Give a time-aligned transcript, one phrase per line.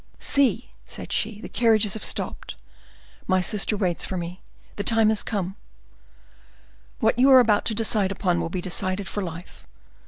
[0.17, 2.55] "See," said she, "the carriages have stopped,
[3.27, 4.41] my sister waits for me,
[4.75, 5.55] the time is come;
[6.99, 9.63] what you are about to decide upon will be decided for life.